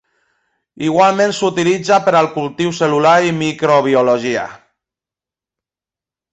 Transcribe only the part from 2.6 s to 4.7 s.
cel·lular i microbiologia.